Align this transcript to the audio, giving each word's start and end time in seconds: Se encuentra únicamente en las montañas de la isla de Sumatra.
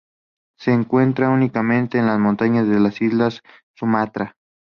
Se 0.57 0.71
encuentra 0.71 1.29
únicamente 1.29 1.99
en 1.99 2.07
las 2.07 2.17
montañas 2.17 2.67
de 2.67 2.79
la 2.79 2.91
isla 3.01 3.25
de 3.29 3.39
Sumatra. 3.77 4.35